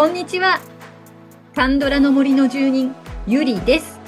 [0.00, 0.62] こんにちは。
[1.54, 2.94] カンドラの森の住人
[3.26, 4.00] ゆりです。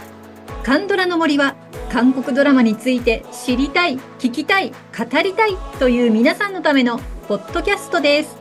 [0.63, 1.55] カンドラの森は
[1.91, 8.35] 韓国ドラマについて知りたい聞きたい語りたいという皆さんのためのポッドキャストです。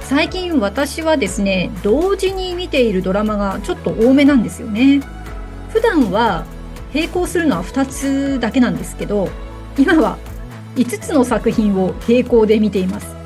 [0.00, 5.00] 最近私はですね同時に見ているドラマがちょっと多めなんですよね。
[5.68, 6.46] 普段は
[6.92, 9.28] 並行するのは2つだけなんですけど
[9.78, 10.18] 今は
[10.74, 13.19] 5つの作品を並行で見ています。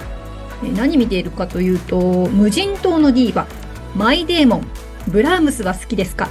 [0.72, 3.46] 何見ているかというと無人島のディーバ
[3.94, 4.66] マイデーモン
[5.08, 6.28] ブラームスは好きですか？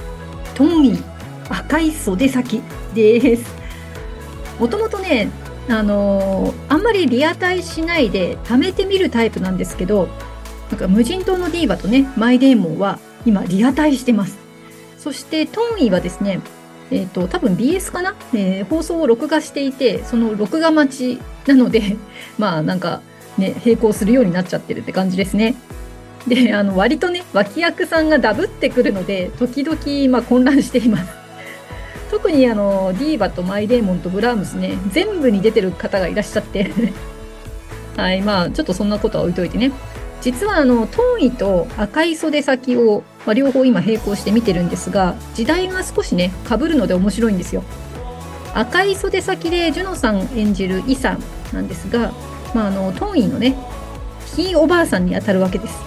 [0.54, 0.98] トンイ
[1.48, 2.62] 赤い袖先
[2.94, 3.54] です。
[4.58, 5.30] もともとね
[5.68, 10.08] あのー、あんまりリアタイしないで貯めてみるタイプなんですけど
[10.70, 14.38] なんか無人島のディーバとねマイデーモンは今リアタイしてます。
[14.98, 16.40] そしてトンイはですね
[16.90, 21.96] えっ、ー、と多分 BS かな、えー、放送を録画していてその録画待ちなので
[22.38, 23.00] まあなんか
[23.38, 25.54] ね、並行するようになっちゃってるって感じですね。
[26.26, 31.10] で、あの、割とね、脇役さんがダブってくるので、時々、まあ、混乱しています。
[32.10, 36.70] 特にあの、ディーバとマイデーモンとブラームスね、全部に出てる方がいらっしゃって
[37.96, 39.72] はい、まあ、ちょっとそんなことは置いといてね。
[40.22, 47.62] 実はあの、トーンイと赤い袖先を、まあ、両方今並行して見てるんですが、時代が少しね、被るので面白いんですよ。
[48.54, 51.18] 赤い袖先でジュノさん演じるイさん
[51.52, 52.12] なんですが、
[52.54, 53.56] まあ、あのトンイのね
[54.36, 55.78] ひいおばあさんにあたるわけです。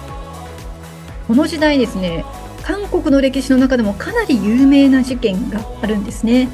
[1.27, 2.23] この時代ですね
[2.63, 6.49] 韓国の歴史の中でもかなり有名な事件があるんですね、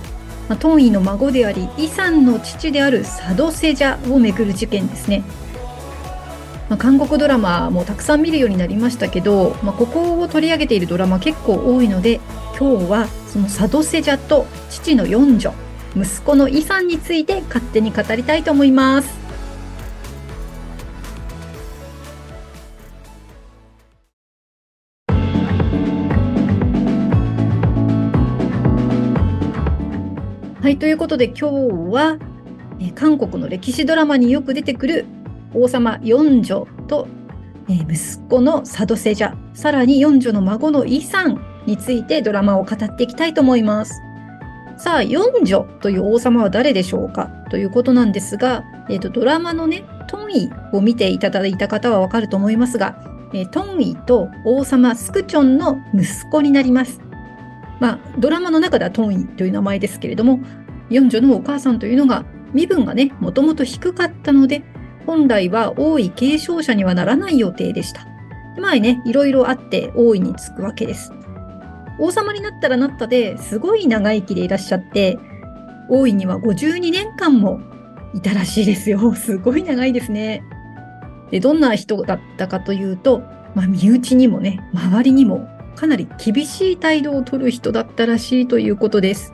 [0.49, 5.23] まあ、トンイの孫でありイさんの父であるサドセジャをめぐる事件ですね。
[6.69, 12.19] まあ、韓国ドラマもたくさん見るようになりましたけど、まあ、ここを取り上げているドラマ結構多いので
[12.57, 15.53] 今日はそのサドセジャと父の四女
[15.95, 19.22] 息子のイさんについて勝手に語りたいと思います。
[30.73, 31.45] はい、ということで今日
[31.93, 32.17] は、
[32.79, 35.05] え、韓国の歴史ドラマによく出てくる
[35.53, 37.07] 王様四女と、
[37.69, 44.01] え、息子の佐渡セジャ、さらに四女の孫のイさんについてドラマを語っていきたいと思います。
[44.77, 47.27] さあ、四女という王様は誰でしょうか？
[47.51, 52.97] ということなんですが、えーと、ドラマのね、トンイを見ていただいた方はわかると思いますが、
[53.31, 56.99] えー、トンイと王様スクチョンの息子になります。
[57.79, 60.39] まあ、ドラマの中ではトンイという名前ですけれども、
[60.89, 64.63] 四女のお母さんというのが身分がね、もともと低かったので、
[65.05, 68.07] 本来は王位継承者にはならない予定でした。
[68.61, 71.11] 前ね、いろいろあって王位につくわけです。
[71.99, 75.17] 王様になったらなったですごい長生きでいらっしゃって、
[75.89, 77.59] 王位には52年間も
[78.13, 79.13] いたらしいですよ。
[79.15, 80.43] すごい長いですね。
[81.31, 83.23] で、どんな人だったかというと、
[83.55, 89.33] まあ、身内にもね、周りにもかなり厳しい態度を取る人だったらしいということです。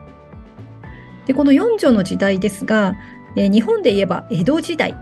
[1.29, 2.95] でこの四女の時代ですが、
[3.35, 4.95] え日本で言えば江戸時代、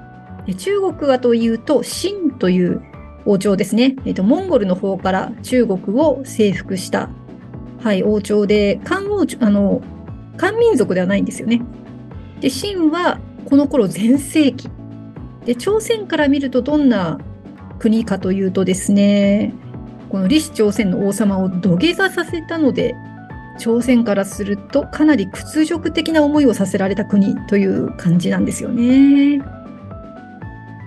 [0.58, 2.82] 中国はというと秦という
[3.24, 7.10] 王朝ですね、えーと、モンゴルの方から中国を征服した、
[7.82, 9.82] はい、王朝で漢王あの
[10.36, 11.62] 漢民族ではないんですよね。
[12.42, 14.70] で秦はこの頃全盛期。
[15.46, 17.20] で朝鮮から見るとどんな
[17.80, 19.54] 国かというとですね
[20.10, 22.96] この李氏朝鮮の王様を土下座させたので
[23.58, 29.40] 朝鮮からするとかなり屈辱的な思いをさせられた国という感じなんですよね。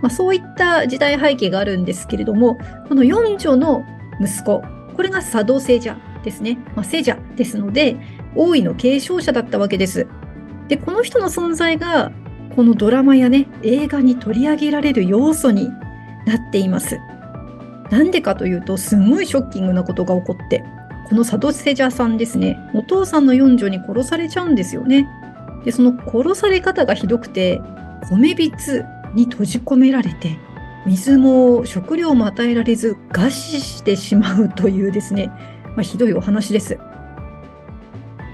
[0.03, 2.59] まあ、そういった時代背景があるんですけれども、
[2.89, 3.85] この四女の
[4.21, 4.63] 息子、
[4.97, 6.59] これが佐渡聖者ですね。
[6.75, 7.97] まあ、聖者ですので、
[8.35, 10.07] 王位の継承者だったわけです。
[10.69, 12.13] で、この人の存在が、
[12.57, 15.69] このドラマやね、映画に取り上げられる要素に
[16.27, 16.99] なっています。
[17.91, 20.65] なんでかというと、すごいショッキングなことが起こって、
[21.11, 25.09] この佐渡セジャさんですね、お父さんの四女に殺されちゃうんですよね。
[25.65, 27.61] で、その殺され方がひどくて、
[28.09, 30.39] 米びつに閉じ込められて、
[30.87, 35.33] 水も食料も与えられず餓死してしまうというですね、
[35.75, 36.79] まあ、ひどいお話です。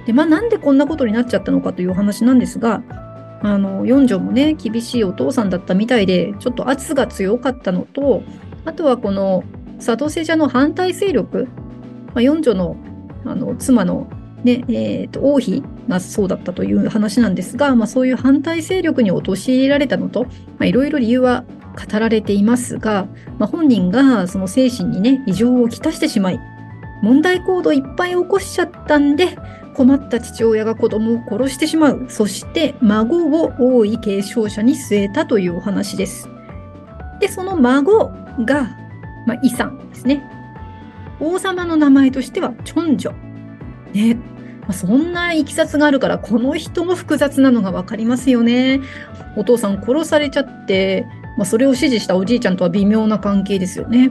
[0.05, 2.83] で、まあなんでこんなことになっちゃったのかというお話なんですが、
[3.41, 8.23] あの、四女もね、厳しいお父さんだったみたいで、ちょっと圧が強かったのと、
[8.67, 9.45] あとはこの
[9.79, 11.49] 佐渡セジャの反対勢力、
[12.17, 12.77] まあ、四女の
[13.27, 14.09] あの妻の、
[14.43, 20.27] ねえーと、王妃がそうだったという話なんですが、まあ、そういう反対勢力に陥られたのと
[20.63, 23.09] いろいろ理由は語られていますが、
[23.39, 26.41] まあ、本人がその精神にね異常をきたしてしまい
[27.03, 29.37] 問題行動いっぱい起こしちゃったんで
[29.75, 36.31] 困った父親が子供を殺してしまうそして孫を王位継承者に据えたというお話です。
[37.21, 38.11] でその孫
[38.45, 38.75] が
[39.27, 40.36] まあ、イさんですね。
[41.21, 43.15] 王様の名前としてはチョンジョ。
[43.93, 44.15] ね。
[44.63, 48.81] まあ、そんないきさつがあるから、この人も複雑なのがわかりますよね。
[49.37, 54.11] お父さん殺されちゃって、まあ、それを支持したおじいちゃんとは微妙な関係ですよね。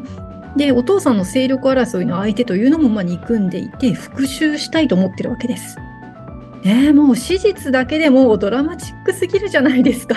[0.56, 5.78] で、お父さんの勢力争いの相手というのもま憎んでいて、復讐したいと思ってるわけです。
[6.63, 10.16] え、もう史実だけでもドラマチックすぎるじゃないですか。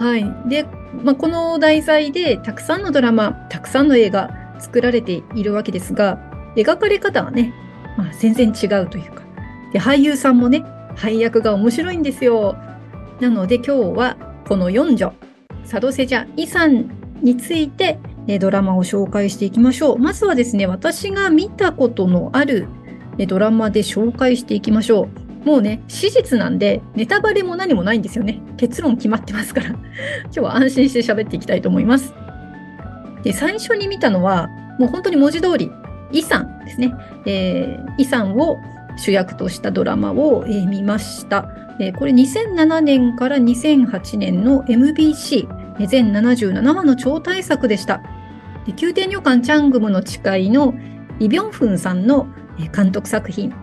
[0.00, 0.48] はい。
[0.48, 0.66] で、
[1.04, 6.18] まあ、この題材でたくさんのドラマ、たくさんの映画作られているわけですが、
[6.56, 7.52] 描かれ方はね、
[7.96, 9.22] まあ、全然違うというか。
[9.72, 10.64] で、俳優さんもね、
[10.96, 12.56] 配役が面白いんですよ。
[13.20, 14.16] なので今日は
[14.48, 15.12] この4女、
[15.62, 16.90] 佐渡瀬ジャイさん
[17.22, 17.98] について
[18.40, 19.98] ドラマを紹介していきましょう。
[19.98, 22.66] まずはですね、私が見たことのある
[23.28, 25.08] ドラマで紹介していきましょ
[25.44, 25.46] う。
[25.46, 28.42] もうね、史実なんで、ネタバレも何もないんですよね。
[28.56, 29.68] 結論決まってますから。
[29.68, 29.80] 今
[30.32, 32.12] 日は安心して喋っていきたいと思います。
[33.22, 35.70] で、最初に見たのは、もう本当に文字通り、
[36.12, 36.94] イさんですね。
[37.26, 38.58] えー、イさんを
[38.96, 41.48] 主役としたドラマを、えー、見ました。
[41.78, 45.48] えー、これ2007年から2008年の MBC
[45.86, 48.02] 全77話の超大作でした。
[48.66, 50.74] で宮廷女官チャングムの誓いの
[51.18, 52.26] イ・ビョンフンさんの
[52.74, 53.54] 監督作品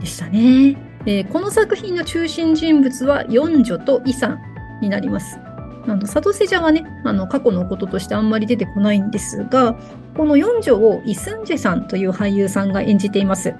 [0.00, 0.76] でしたね。
[1.06, 4.40] えー、この作品の中心人物は四女とイさん
[4.80, 5.38] になります。
[5.86, 9.76] あの、サトセジャはね、あの、過去のこととしてあんまり出てこないんですが、
[10.16, 13.54] この四女をイスンジェさんという俳優さんが演じています。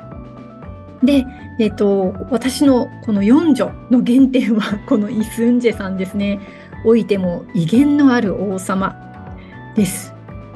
[1.02, 1.26] で、
[1.58, 6.40] えっ、と、私のこの四女の原点は このイスンジェさんですね。
[6.86, 8.94] おいても威厳のある王様
[9.74, 10.14] です。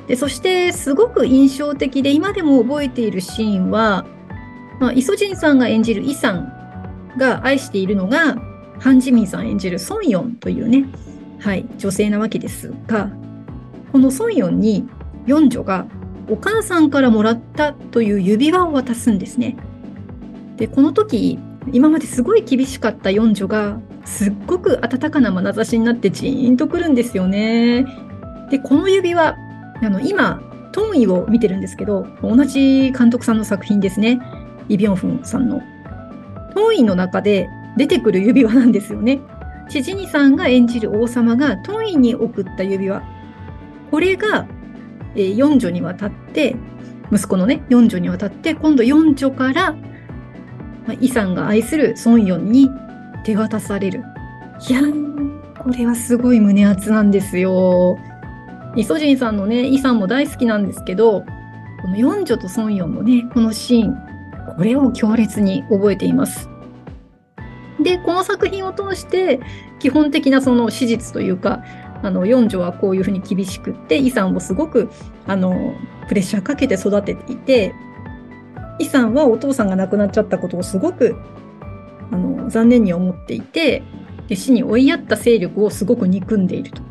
[0.08, 4.06] でそしてすごく印象的で今でも覚えているシーンは、
[4.80, 6.50] まあ、イソジンさんが演じるイさん
[7.18, 8.36] が愛しているのが
[8.78, 10.86] ハン・ジミンさん演じるソンヨンというね、
[11.40, 13.10] はい、女性なわけですが
[13.92, 14.88] このソンヨンに
[15.26, 15.86] 四女が
[16.28, 19.56] お母さんからもらったという指輪を渡すんですね。
[20.56, 21.38] でこの時
[21.72, 27.86] 今まですごい厳しかった四女がすっごく温かな眼差しになってジーンとくるんですよね。
[28.50, 29.36] で、この指輪、
[29.82, 30.40] あの、今、
[30.72, 34.18] トンイを見てるんですけど、同じ監督さんの作品ですね。
[34.68, 35.60] イ・ビョンフンさんの。
[36.54, 39.20] トンイの中で出てくる指輪なんですよね。
[39.68, 43.02] チジニさんが演じる王様がトンイに送った指輪。
[43.90, 44.46] これが、
[45.14, 46.56] えー、四女にわたって、
[47.12, 49.78] 息子のね、四女にわたって、今度四女から、ま
[50.90, 52.70] あ、イさんが愛するソンヨンに
[53.24, 54.02] 手渡される。
[54.68, 54.80] いや
[55.58, 57.98] これはすごい胸熱なんですよ。
[58.76, 61.24] イソジンさんのね、イさんも大好きなんですけど、
[61.82, 63.96] この四女とソンヨンのね、このシーン、
[64.56, 66.48] これを強烈に覚えています。
[67.80, 69.40] で、この作品を通して、
[69.78, 71.62] 基本的なその史実というか、
[72.02, 74.88] あの四女はこういうふうに厳しくって、イさんをすごく
[75.26, 75.74] あの
[76.08, 77.74] プレッシャーかけて育てていて、
[78.78, 81.16] イさんはお父さんが亡くなっちゃったことをすごく
[82.10, 83.82] あの残念に思っていて
[84.28, 86.82] で死に追いやった勢力をすごく憎んでいると。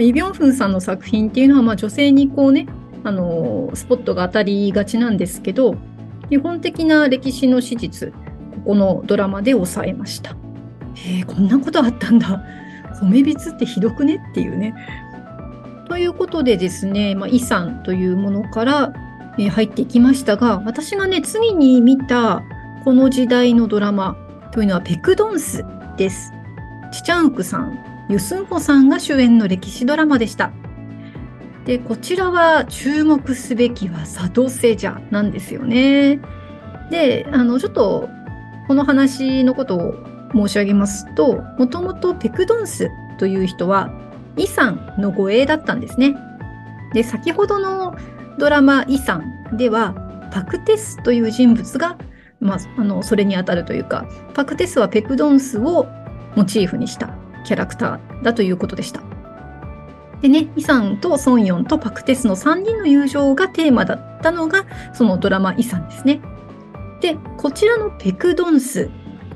[0.00, 2.66] イ・ビョンフンさんの作品っていうのは、まあ、女性にこうね
[3.02, 5.74] あのスポットが当たりがちなんですけど
[6.28, 8.12] 基本的な歴史の史実
[8.66, 10.36] このドラマで抑えました。
[10.94, 12.42] へえこんなことあったんだ
[13.00, 14.74] 米びつってひどくねっていうね。
[15.88, 18.92] ということでですね、まあ、遺産というものから、
[19.38, 22.42] え入っていきましたが私がね次に見た
[22.84, 24.16] この時代のドラマ
[24.50, 25.64] というのはペクドンス
[25.96, 26.32] です。
[26.90, 30.50] チチャンクさん、ユスンホさんが主演の歴史ドラマでした。
[31.66, 36.20] で、こちらは注目すべきは佐渡セジャなんですよね。
[36.90, 38.08] で、あの、ちょっと
[38.66, 39.94] この話のことを
[40.34, 43.90] 申し上げますと、もともとペクドンスという人は
[44.36, 46.16] イさんの護衛だったんですね。
[46.92, 47.96] で、先ほどの
[48.38, 49.94] ドラマイさんでは
[50.32, 51.96] パクテスという人物が
[52.40, 55.86] まあ、あのそれにあたるというかパクテスはペクドンスを
[56.34, 59.02] モチーフにしたキャラクターだということでした。
[60.20, 66.20] でね、イさんとソンヨンとパクテスの3人の友情がテーマだったのがそのドラマイさんですね。
[67.00, 68.90] で、こちらのペクドンス、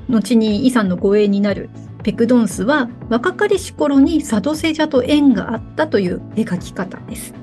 [0.09, 1.69] 後にイさんの護衛になる
[2.03, 7.33] ペクドンスは若かりし頃にサドセジャと縁があったという描き方です。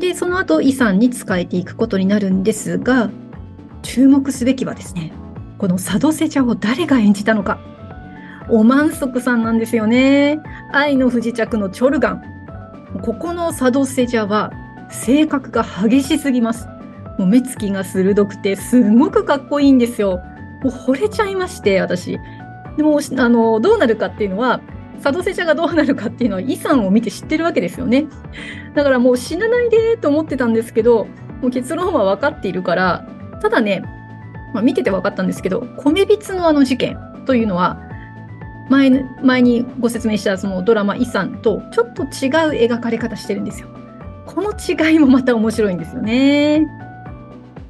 [0.00, 3.10] で、その後イさんに仕えていくことになるんですが、
[3.82, 5.12] 注目すべきはですね、
[5.58, 7.58] この佐渡瀬茶を誰が演じたのか。
[8.50, 10.40] おまんそくさんなんですよね。
[10.72, 12.22] 愛の不時着のチョルガン。
[13.02, 14.52] ここの佐渡瀬茶は
[14.90, 16.66] 性格が激しすぎます。
[17.18, 20.22] もう目つきが鋭くてすごくかっこいいんですよ。
[20.62, 22.18] もう惚れちゃいまして、私。
[22.76, 24.60] でも、あの、どうなるかっていうのは、
[25.02, 28.06] 佐渡瀬茶がどうなるかっていうのは遺産を見て知ってるわけですよね。
[28.74, 31.06] だからもう死なないでと思ってたんですけど、
[31.40, 33.06] もう結論は分かっているから、
[33.40, 33.82] ただね、
[34.54, 37.80] まあ、見てて分かったんですけど、米びつのあの事件というのは、
[38.68, 38.90] 前
[39.22, 42.08] 前にご説明したそのドラマ遺産とちょっと違う
[42.68, 43.68] 描かれ方してるんですよ。
[44.26, 46.66] この違いもまた面白いんですよね。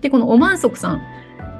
[0.00, 1.02] で、このオマンソクさん、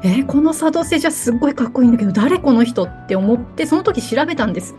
[0.04, 4.74] えー、この佐渡瀬じゃすっごいかっこいいんだけど、誰この人って思って、その時調べたんです。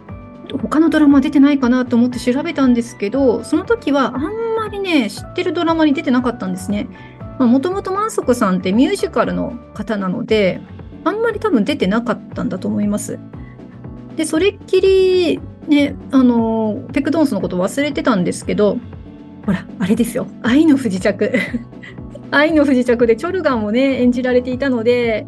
[0.62, 4.24] 他のドラマ出てないかなと思って調べたんですけど、その時はあん
[4.56, 6.88] まりね、知ってるドラマに出てなかったんですね。
[7.40, 10.62] もともと満足さんってミュージカルの方なので、
[11.04, 13.20] あんまり多分出てなかったんだと思います。
[14.16, 18.78] で、それっきり、ね、あの、ペクドンスのこと忘れてたんですけど、
[19.46, 20.28] ほら、あれですよ。
[20.42, 21.32] 愛の不時着。
[22.32, 25.26] 愛の不時着でチョルガンをね、演じられていたので、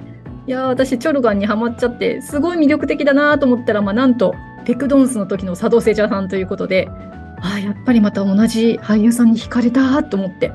[0.48, 4.34] いや私、チョルガンにはまっちゃって、すごい魅力的だなと思ったら、まあ、なんと、
[4.66, 6.88] ペクドンスの時の佐藤セジャさんということで、
[7.42, 10.52] ああ、やっぱりまた同じ俳優さんに惹かれたと思って。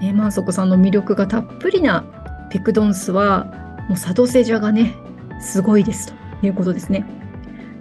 [0.00, 2.04] ね、マンソコさんの魅力がたっぷりな
[2.50, 3.46] ペクドンスは、
[3.88, 4.94] もう佐藤セジャがね、
[5.40, 7.04] すごいですということですね。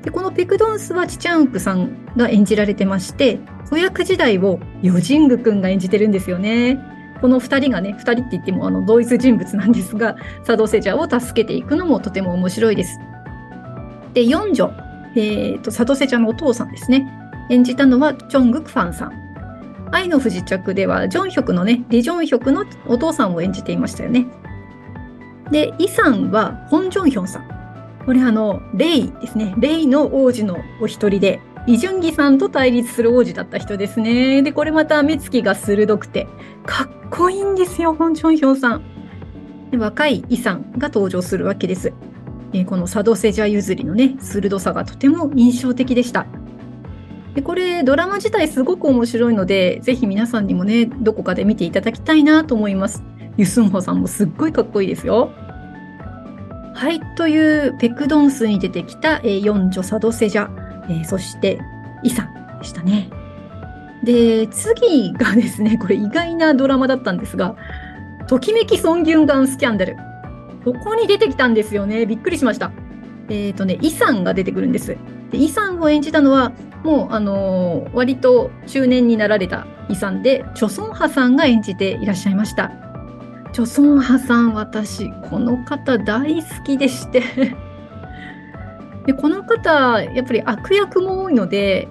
[0.03, 3.39] で、このペクドンスはチチャンクさんが演じられてまして、
[3.69, 6.96] 子役時代をヨジング君が演じてるんですよね。
[7.21, 12.99] この2人がね、2人って言ってもあの同一人物なんですが、佐藤セジャを助けていくのもとても面白いです。
[14.13, 14.71] で、四女、
[15.15, 17.07] えーと、佐藤セジャのお父さんですね。
[17.49, 19.27] 演じたのはチョングクファンさん。
[19.91, 24.25] 愛の不時着では、ジョンヒョクのね、リ・ジョンヒョクのお父さんを演じていましたよね。
[25.51, 27.47] で、イさんはホン・ジョンヒョンさん。
[28.05, 29.53] これあの、レイですね。
[29.57, 34.41] レイの王子のお一人で、イ・ジュンギさんと対立する王子だった人ですね。
[34.41, 36.25] で、これまた目つきが鋭くて、
[36.65, 38.81] かっこいいんですよ、ホン・ジョンヒョンさん。
[39.71, 41.93] で若いイさんが登場するわけです。
[42.53, 46.25] えー、この佐渡セジャ譲りのね、鋭さがとても印象的でした。
[47.35, 53.03] でこれ、ドラマ自体すごく面白いので、ぜひ皆さんにもね、どこかで見ていただきたいなと思います。
[53.35, 55.31] ユスンホさんもすっごいかっこいいですよ。
[56.73, 61.59] はい、というペクドンスに出てきた、えー、四女佐渡セジャ、えー、そして
[62.03, 63.09] イさんでしたね。
[64.03, 67.55] で、次がですね、 これ意外なドラマだったんですが、
[68.27, 69.97] ときめきソンギュンガンスキャンダル。
[70.63, 72.05] ここに出てきたんですよね。
[72.05, 72.71] びっくりしました。
[73.29, 74.97] えっ、ー、とね、イさんが出てくるんです。
[75.31, 76.51] でイさんを演じたのは、
[76.83, 82.71] もう、あのー、割と中年になられたイさんで、チョソンハさんが演じていらっしゃいました。
[83.53, 87.23] チョソンハさん、私、この方大好きでして
[89.07, 91.87] で、この方、やっぱり悪役も多いので、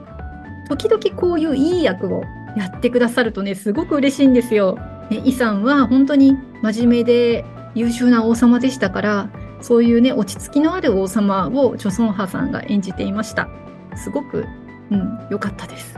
[0.69, 2.23] 時々こういういい役を
[2.57, 4.79] やってくださるとね、すごく嬉しいんですよ。
[5.11, 7.45] ね、イさんは本当に真面目で
[7.75, 9.31] 優秀な王様でしたから
[9.61, 13.49] そういうね落ち着きのある王様をチョソンハさんが演じていました。
[13.97, 14.45] すごく
[14.91, 15.97] うん良かったです。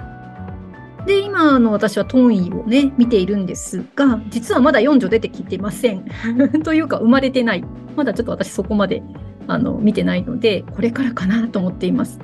[1.07, 6.05] で今の私はトンイをね見ているんですが実はまだ4女出てきてません。
[6.65, 7.65] というか生まれてない。
[7.97, 9.03] まだちょっと私そこまで
[9.49, 12.21] あの見てないのでこれからかなと思っています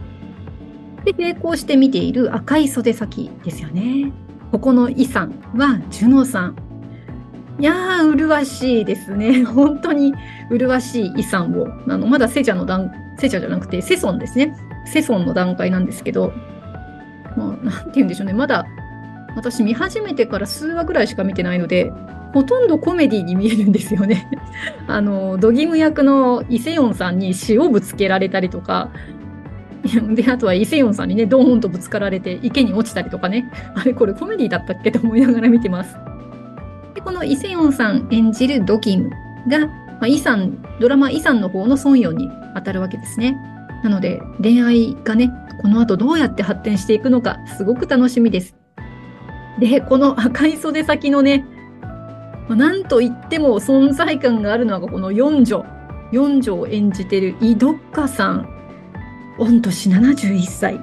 [1.04, 4.12] で並行して見ている赤い袖先ですよね
[4.52, 6.56] ここのイさんはジュノさん
[7.58, 9.44] いやー、麗しいですね。
[9.46, 10.12] 本当に
[10.50, 14.56] 麗しい遺産を、あのまだセジャの段、セジャじゃなくて、セソンですね。
[14.86, 16.32] セソンの段階なんですけど、
[17.36, 18.32] まあ、なんて言うんでしょうね。
[18.32, 18.66] まだ、
[19.36, 21.92] 私見始めてから数話ぐらいしか見てないので、
[22.34, 24.28] ほとんどコメディに見えるんですよね。
[24.88, 28.90] あの、ドギム役のイセヨンさんに塩ぶつけられたりとか、
[30.14, 33.48] で、あとはイセヨンさんにね、ドーンとぶつかられて池に落ちたりとかね。
[33.76, 35.96] あれ、これコメディだったっけと思いながら見てます。
[36.94, 39.10] でこのイ・セヨンさん演じるドキム
[39.48, 43.36] が、まあ、イさんドラマイさんの方のソンヨンに当たるわけですね。
[43.84, 48.56] なので恋愛がねこの後どうやって発展していくのかすごく楽しみです。
[49.60, 51.44] でこの赤い袖先のね
[52.48, 55.64] なんといっても存在感があるのがこの四女。
[56.12, 58.48] 四女を演じてるイ・ドッカさん。
[59.38, 60.74] 御年71歳。
[60.74, 60.78] い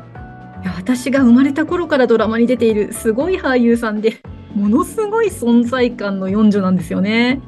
[0.66, 4.22] や私が生まれた頃からドラマに出ているすごい俳優さんで
[4.54, 7.42] ものすごい存在感の四女なんですよね。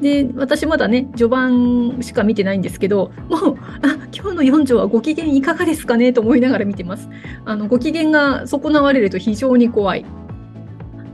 [0.00, 6.12] で私まだね序盤しか見てないんですけどもうあ今日の四女はご機嫌いかがですかね？
[6.12, 7.08] と思いながら見てます。
[7.44, 10.04] あのご機嫌が損なわれると非常に怖い、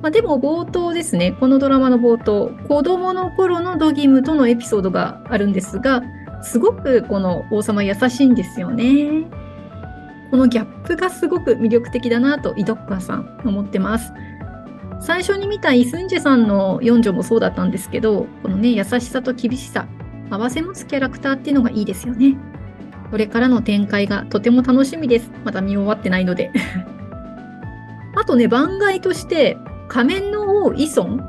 [0.03, 6.03] まあ、でも冒頭ですねこのドラマの冒頭子供の頃のドギムとのエピソードがあるんですが
[6.43, 9.27] すごくこの王様優しいんですよね
[10.31, 14.13] このギャップがすごく魅力的だなとイドッカーさん思ってます
[15.01, 19.87] 最初に見たイ・スンジェさんの四女もそうだったんですけどこのね優しさと厳しさ
[20.31, 22.37] 合わせ持つキャラクターっていうのがいいですよね
[23.11, 25.31] これからの展開がとても楽しみです。
[25.45, 26.51] まだ見終わってないので。
[28.15, 29.57] あとね、番外として、
[29.89, 31.21] 仮面の王イソン、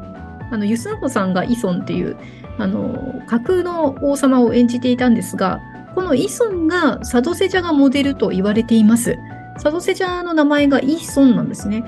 [0.52, 2.18] あの、ユスンホさんがイソンっていう、
[2.58, 5.60] あの、架空の王様を演じていたんですが、
[5.96, 9.18] このイソンがサドセジャがモデルと言われています。
[9.58, 11.84] サドセジャの名前がイソンなんですね。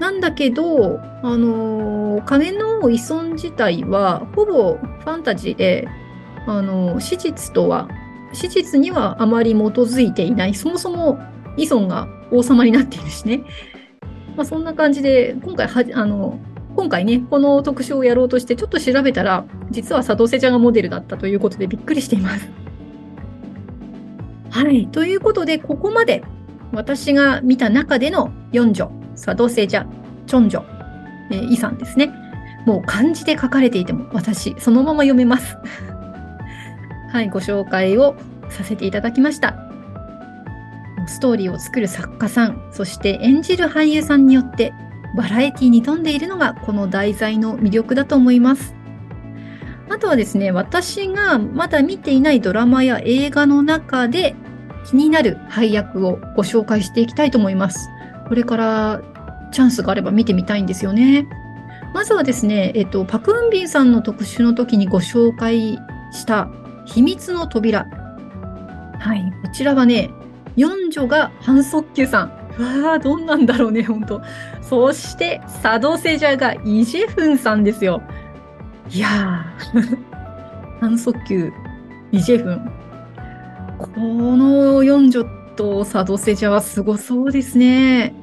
[0.00, 5.88] なんだけど、あの、仮面の王イソン自体は、ほぼファンタジーで、
[6.46, 7.88] あの、史実とは
[8.34, 11.18] 史実にはあまり基づいていない、そもそも
[11.56, 13.42] イソンが王様になっているしね。
[14.36, 16.38] まあ、そんな感じで、今回は、あの、
[16.76, 22.48] 今回ね、この特集をやろうとして、ちょっと調べたら、実は佐藤瀬ちゃんがモデルだったということでびっくりしています。
[24.50, 24.88] はい。
[24.88, 26.22] ということで、ここまで
[26.72, 29.86] 私が見た中での4女、佐藤瀬茶、
[30.26, 30.64] チョンジョ、
[31.30, 32.12] えー、イさんですね。
[32.66, 35.56] もう漢字で書かれていても、私、そのまま読めます。
[37.12, 38.16] はい、ご紹介を
[38.48, 39.63] させていただきました。
[41.06, 44.72] ストーリーを作る作家さん、そして演じる俳優さんによって
[45.16, 48.74] バラエティに富んでいるのがこの題材の魅力だと思います。
[49.88, 54.34] あとはですね、私がまだ見ていないドラマや映画の中で
[54.86, 57.90] 気になる配役をご紹介していきたいと思います。
[58.28, 59.02] これから
[59.52, 61.28] チャンスがあれば見てみたいんですよね。
[61.94, 65.78] まずはですね、えっと、パクンビンさんの特集の時にご紹介
[66.10, 66.48] した
[66.86, 67.86] 秘密の扉。
[68.98, 70.10] はい、こちらはね、
[70.56, 72.44] 四女が反則球さん。
[72.58, 74.22] うわー、どんなんだろうね、ほんと。
[74.62, 78.02] そして、佐渡セジャがイジェフンさんですよ。
[78.90, 79.98] いやー、
[80.80, 81.52] 反則球、
[82.12, 82.72] イジェフン。
[83.78, 85.24] この四女
[85.56, 88.14] と佐渡セジャはすごそうですね。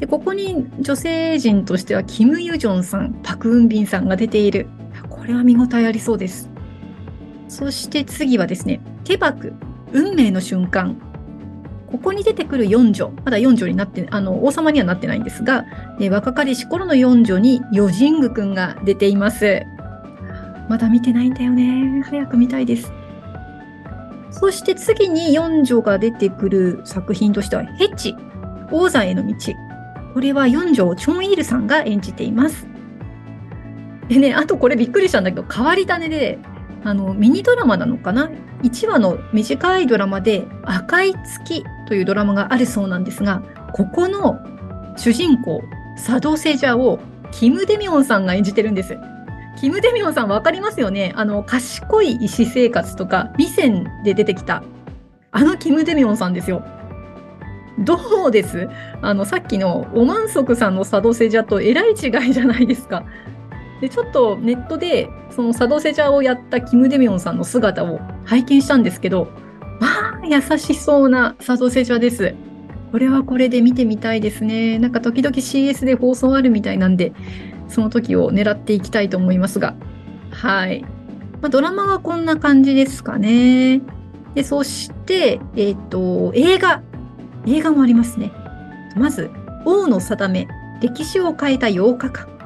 [0.00, 4.66] で、ここに女性陣としては、キム・ユジョンさん、パク・ウンビンさんが出ている。
[5.08, 6.50] これは見応えありそうです。
[7.48, 9.52] そして次はですね、手ク、
[9.92, 10.96] 運命の瞬間。
[11.90, 15.64] ここに出てくる四女、まだ四女になって、あの、王様にはなってないんですが、
[15.98, 19.62] え若かりし頃の四女にヨジングくんが出ています。
[20.68, 22.02] まだ見てないんだよね。
[22.08, 22.92] 早く見たいです。
[24.30, 28.14] そして次に四女が出てくる作品としては、ヘッチ、
[28.70, 29.34] 王座への道。
[30.14, 32.68] これは四女をチョンイルさんが演じています。
[34.08, 36.38] でね、あとこれびっくりしたんだけど、変わり種で、
[36.84, 38.30] あの、ミニドラマなのかな
[38.62, 44.38] ?1 話の短いドラマで、赤い月というドラマがあるそうなんですが、ここの
[44.96, 45.62] 主人公、
[45.96, 46.98] 佐渡セジャを
[47.30, 48.96] キム・デミョンさんが演じてるんです。
[49.60, 51.12] キム・デミョンさんわかりますよね？
[51.16, 54.62] あの、賢い医師生活とか、ミセンで出てきた、
[55.32, 56.64] あのキム・デミョンさんですよ。
[57.78, 58.68] どうです？
[59.02, 63.04] あの、さっきのオマンソクさんの佐渡セジャとえらい違いじゃないですか。
[63.80, 69.28] で、ちょっとネットで、そのサドセジャーをやったキム・デミョンさんの姿を拝見したんですけど、
[69.80, 72.34] まあ、優しそうなサドセジャーです。
[72.92, 74.78] これはこれで見てみたいですね。
[74.78, 77.12] なんか時々 CS で放送あるみたいなんで、
[77.68, 79.74] その時を狙っていきたいと思いますが。
[80.30, 80.82] はい。
[81.40, 83.80] まあ、ドラマはこんな感じですかね。
[84.34, 86.82] で、そして、えっ、ー、と、映画。
[87.46, 88.32] 映画もありますね。
[88.96, 89.30] まず、
[89.64, 90.48] 王の定め、
[90.82, 92.39] 歴史を変えた8日間。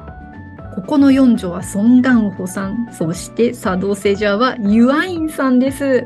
[0.75, 6.05] ここの四女はソン・ガンホさん、そしてサドセジャーはユアインさんです。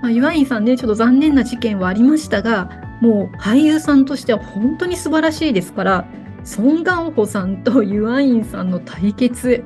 [0.00, 2.70] まあ、ユアインさんね、ちょっと残念な事件はありましたが、
[3.00, 6.06] もう俳優さんとしては本当に素晴らしいですから、
[6.44, 9.62] ソン・ガンホさんとユアインさんの対決、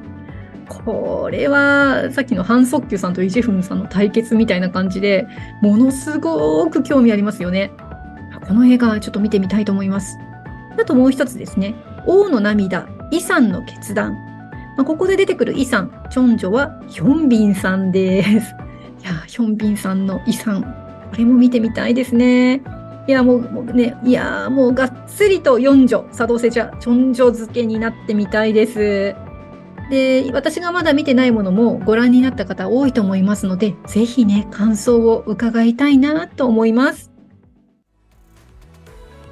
[0.69, 5.27] これはさっきのハン・ソッキュさんとイ・ジェフンさんの対決みたいな感じで
[5.63, 7.71] ものすごく興味ありますよね。
[8.47, 10.19] この映画ちょっと見てみたいと思います。
[10.81, 11.75] あともう一つですね。
[12.07, 14.15] 王の涙イさんの決断。
[14.77, 18.55] まあ、ここで出てくるイさん、チョンジョはヒョンビンさんです。
[19.03, 20.69] いや、ヒョンビンさんのイさん、こ
[21.17, 22.63] れも見てみたいですね。
[23.09, 29.17] いや、もうもうね、いや、もうがっつりと四女、佐藤セチャ、チョンジョ漬けになってみたいです。
[29.91, 37.11] で、私がまだ見てないものもご覧になった方多いと思いますので、ぜひね、感想を伺いたいなと思います。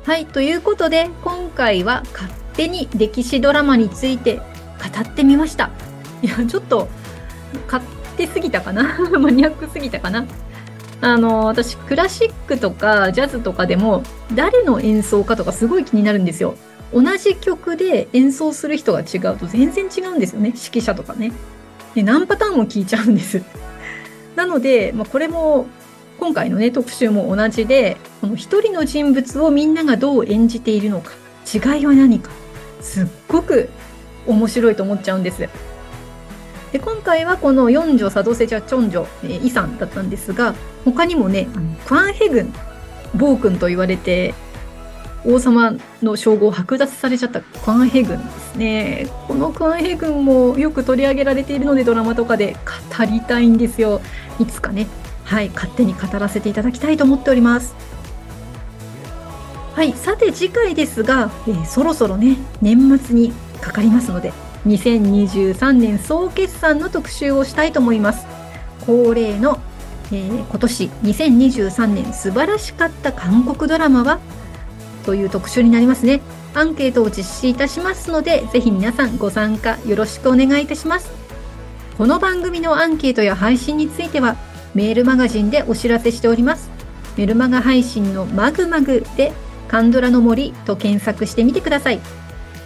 [0.05, 2.03] はい、ということで、今回は
[2.57, 4.43] 手に歴史ドラマについて語
[5.03, 5.71] ってみました。
[6.23, 6.89] いや、ちょっと、
[7.67, 7.85] 勝
[8.17, 8.99] 手すぎたかな？
[9.19, 10.27] マニアックすぎたかな？
[11.01, 14.03] あの、私、クラシックとかジャズとかでも、
[14.35, 16.57] 誰の演奏かとかすごい気になるんですよ。
[16.93, 20.49] 同じ曲で演奏する人が違うと全然違うんですよね。
[20.49, 21.33] 指揮者とかね。
[21.95, 23.43] で何パターンも聞いちゃうんです。
[24.37, 25.67] なので、まあ、これも
[26.19, 31.13] 今回のね、特集も同じで、この一人の人物をみんながどう演じているのか、
[31.53, 32.31] 違いは何か、
[32.87, 33.69] すっごく
[34.27, 35.49] 面白いと思っちゃうんです。
[36.73, 42.53] で今回はこの四女佐渡瀬茶チョンジョ、えー、イさんだったんですが他にもねあのクアンヘ軍
[43.15, 44.35] 暴君と言われて
[45.25, 49.09] 王様の称号を剥奪されちゃったクアンヘ軍ですね。
[49.27, 52.57] このクアンヘ軍もよく取り上げられているのでドラマとかで
[52.99, 54.01] 語りたいんですよ。
[54.39, 54.87] いつかね
[55.25, 57.75] はい勝手に語らせていただきたいと思っております。
[59.77, 64.33] はいさて次回ですが、えー、そろそろね年末にかかりますので
[64.67, 68.27] 2023年総決算の特集をしたいと思います。
[68.87, 69.61] 恒例の、
[70.11, 74.19] えー、今年2023年素晴らしかった韓国ドラマは？
[75.05, 76.23] という特集になりますね。
[76.55, 81.11] アンケートを実施いたしますのでぜひ皆さんご参加よろしくお願いいたします。
[81.99, 84.37] この番組のアンケートや配信については
[84.75, 86.71] メールマガジンでお知らせしております。
[87.19, 89.35] メルマガ配信のマグマグで
[89.69, 92.01] カンドラの森と検索してみてください。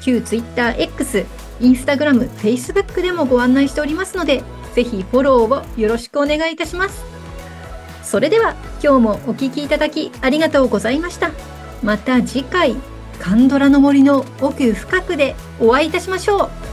[0.01, 1.27] 旧 TwitterX、
[1.61, 4.43] Instagram、Facebook でもご案内しておりますので
[4.75, 7.05] ぜひフォローをよろしくお願いいたします。
[8.03, 11.31] それでは今日もお聴きいただきありがとうございました。
[11.83, 12.77] また次回
[13.19, 16.70] カンドラの森の奥深くでお会いいたしましょう。